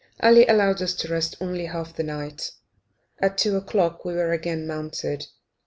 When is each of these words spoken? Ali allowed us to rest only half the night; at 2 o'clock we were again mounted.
Ali 0.19 0.47
allowed 0.47 0.81
us 0.81 0.95
to 0.95 1.07
rest 1.09 1.35
only 1.39 1.65
half 1.67 1.95
the 1.95 2.01
night; 2.01 2.49
at 3.19 3.37
2 3.37 3.55
o'clock 3.55 4.03
we 4.03 4.15
were 4.15 4.31
again 4.31 4.65
mounted. 4.65 5.27